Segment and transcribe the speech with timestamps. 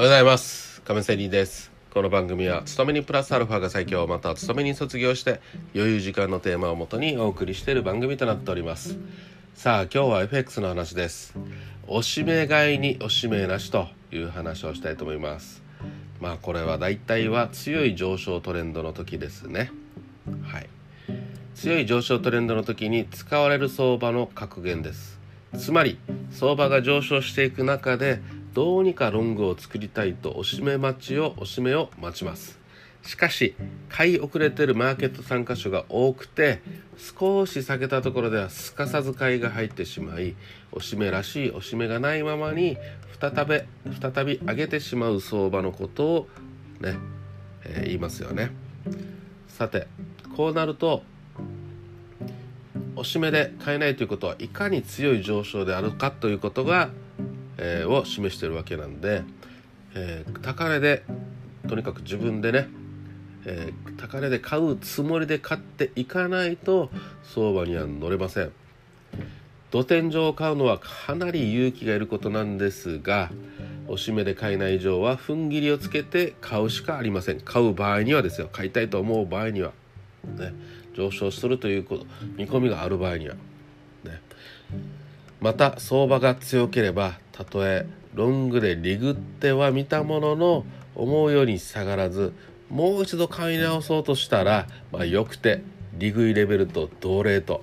[0.00, 0.80] おはようございます。
[0.80, 1.70] 亀仙人です。
[1.92, 5.42] この番組は勤めにプラスアルファが最強また勤めに卒業して
[5.74, 8.96] 余裕時間のテーマをもとにお送りしている番組となっております。
[9.52, 11.34] さあ今日は FX の話です。
[11.86, 15.62] おしめ買いにおしめなしという話をしたいと思います。
[16.18, 19.70] まあこれは大体は強い上昇トレンドの時ですね。
[20.44, 20.68] はい。
[21.54, 25.20] 強い上昇トレンドの時に使われる相場の格言です。
[25.58, 25.98] つまり
[26.30, 32.58] 相場が上昇していく中でどうにかロングを作りたいとおしめ待ちをおしめを待ちます。
[33.02, 33.54] しかし
[33.88, 36.60] 買い遅れてるマーケット参加者が多くて
[36.98, 40.36] 少し下げたところではすかさず買いが入ってしまい
[40.70, 42.76] おしめらしいおしめがないままに
[43.20, 43.62] 再び
[44.00, 46.28] 再び上げてしまう相場のことを
[46.80, 46.96] ね、
[47.64, 48.50] えー、言いますよね。
[49.48, 49.86] さて
[50.36, 51.02] こうなると
[52.96, 56.90] おしめで買えないということはいかに強い上昇であるかということが
[57.62, 59.22] えー、を示してるわけなんで、
[59.94, 61.04] えー、高値で
[61.68, 62.68] とにかく自分でね、
[63.44, 66.90] えー、高値で買うつもりで買っていかないと
[67.22, 68.52] 相場には乗れません。
[69.70, 73.30] 土天井を買うのはかなり勇気がいることなんですが
[73.86, 77.40] おしめで買えない以上は踏ん切りをつけて買うしかありません。
[77.40, 78.48] 買う場合にはですよ。
[78.50, 79.72] 買いたいと思う場合には。
[80.24, 80.52] ね。
[80.94, 83.36] 上昇するということ見込みがある場合には。
[84.04, 84.20] ね。
[85.40, 92.32] また相場が強ければたとえロングでリグっては見たものの思うように下がらず
[92.68, 95.62] もう一度買い直そうとしたら、まあ、よくて
[95.94, 97.62] 利食いレベルと同レート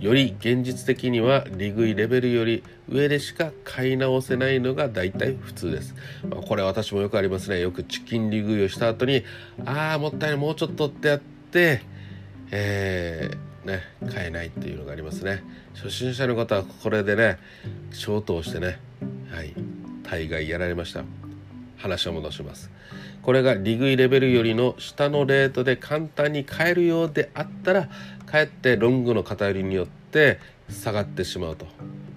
[0.00, 5.94] より現実的には利食いレベルより上でしか買い直せないのが大体普通です、
[6.28, 7.60] まあ、これ私もよくありますね。
[7.60, 9.24] よくチキン利食いをした後に
[9.64, 11.82] ああもったいないもうちょっとってやって
[12.50, 13.82] えーね
[14.12, 15.42] 買えないっていうのがありますね。
[15.74, 17.38] 初心者の方はこれでね
[17.92, 18.78] ショートをしてね
[19.30, 19.54] はい
[20.02, 21.04] 大概やられました。
[21.76, 22.70] 話を戻します。
[23.22, 27.88] これが利食いレベルよりの下のレートで簡単に買えるようであったら
[28.26, 30.38] かえってロングの偏りによって
[30.70, 31.66] 下がってしまうと。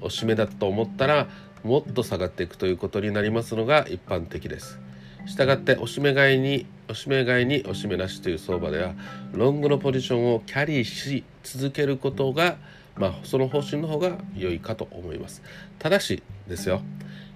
[0.02, 1.28] おしめだと思ったら
[1.64, 4.80] もっと下がっていくということになりますのが一般的です。
[5.26, 8.94] したがっておしめ買いにおしめ買いにおしめなしという相場では
[9.34, 12.58] ロングのポジションをキャリーし続けることが
[12.96, 15.42] まあその方針の方が良いかと思います。
[15.80, 16.82] ただしですよ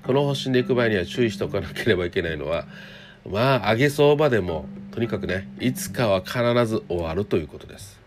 [0.05, 2.65] この方針でいく場合には注意しておかなければいけないのは
[3.29, 7.99] まあ上げ相場でもとにかくねいつかは必ず終わるということです。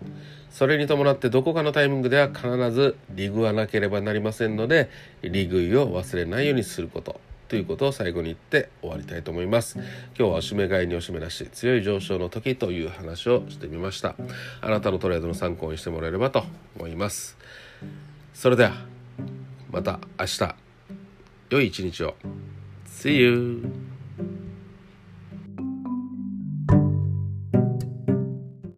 [0.50, 4.90] それに伴ってどこかのタイミングでは必ず利食わなければなりませんので
[5.22, 7.20] 利食いを忘れないようにすること。
[7.52, 9.74] ということを最後に言って終わりたいと思います。
[9.76, 9.84] 今
[10.16, 14.14] 日はおしめ買いにおしめなし強い上昇の時という話をしてみました。
[14.62, 16.44] あなたのトレードの参考にしてもらえればと
[16.78, 17.36] 思います。
[18.32, 18.72] それでは
[19.70, 20.54] また明日。
[21.50, 22.14] 良い一日を。
[22.86, 23.81] See you!